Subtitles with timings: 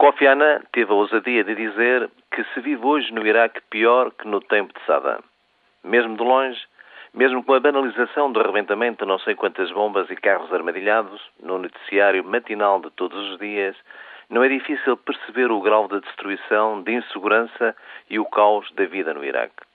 [0.00, 4.26] Kofi Annan teve a ousadia de dizer que se vive hoje no Iraque pior que
[4.26, 5.22] no tempo de Saddam.
[5.84, 6.58] Mesmo de longe,
[7.12, 11.58] mesmo com a banalização do arrebentamento de não sei quantas bombas e carros armadilhados no
[11.58, 13.76] noticiário matinal de todos os dias,
[14.30, 17.76] não é difícil perceber o grau de destruição, de insegurança
[18.08, 19.69] e o caos da vida no Iraque.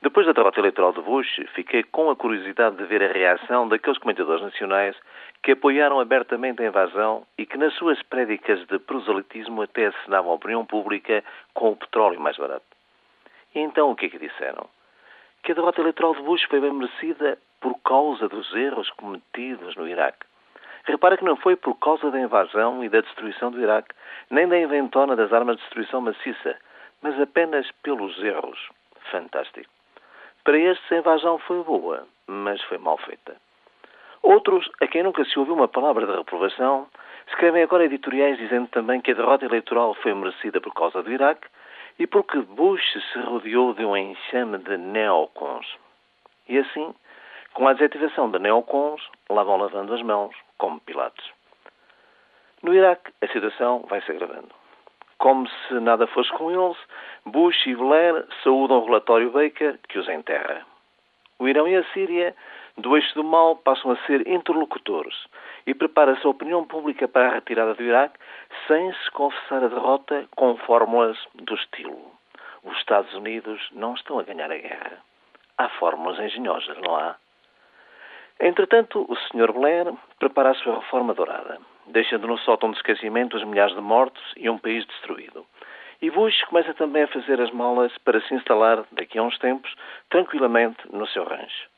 [0.00, 3.98] Depois da derrota eleitoral de Bush, fiquei com a curiosidade de ver a reação daqueles
[3.98, 4.96] comentadores nacionais
[5.42, 10.34] que apoiaram abertamente a invasão e que, nas suas prédicas de proselitismo, até assinavam a
[10.36, 12.64] opinião pública com o petróleo mais barato.
[13.54, 14.68] E então o que é que disseram?
[15.42, 19.88] Que a derrota eleitoral de Bush foi bem merecida por causa dos erros cometidos no
[19.88, 20.26] Iraque.
[20.84, 23.94] Repara que não foi por causa da invasão e da destruição do Iraque,
[24.30, 26.56] nem da inventona das armas de destruição maciça,
[27.02, 28.68] mas apenas pelos erros.
[29.10, 29.77] Fantástico.
[30.48, 33.36] Para estes, a invasão foi boa, mas foi mal feita.
[34.22, 36.86] Outros, a quem nunca se ouviu uma palavra de reprovação,
[37.26, 41.46] escrevem agora editoriais dizendo também que a derrota eleitoral foi merecida por causa do Iraque
[41.98, 45.66] e porque Bush se rodeou de um enxame de neocons.
[46.48, 46.94] E assim,
[47.52, 51.30] com a desativação de neocons, lá vão lavando as mãos, como Pilatos.
[52.62, 54.48] No Iraque, a situação vai se agravando.
[55.18, 56.78] Como se nada fosse com eles,
[57.30, 60.66] Bush e Blair saúdam o relatório Baker que os enterra.
[61.38, 62.34] O Irão e a Síria,
[62.76, 65.14] do eixo do mal, passam a ser interlocutores
[65.66, 68.18] e prepara-se a opinião pública para a retirada do Iraque
[68.66, 72.12] sem se confessar a derrota com fórmulas do estilo.
[72.64, 74.98] Os Estados Unidos não estão a ganhar a guerra.
[75.56, 77.16] Há fórmulas engenhosas, não há?
[78.40, 79.52] Entretanto, o Sr.
[79.52, 84.22] Blair prepara a sua reforma dourada deixando no sótão de esquecimento os milhares de mortos
[84.36, 85.44] e um país destruído.
[86.00, 89.74] E Bush começa também a fazer as malas para se instalar, daqui a uns tempos,
[90.08, 91.68] tranquilamente no seu rancho.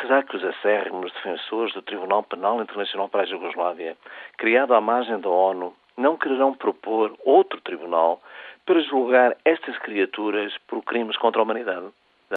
[0.00, 3.96] Será que os acérrimos defensores do Tribunal Penal Internacional para a Jugoslávia,
[4.36, 8.22] criado à margem da ONU, não quererão propor outro tribunal
[8.64, 11.86] para julgar estas criaturas por crimes contra a humanidade?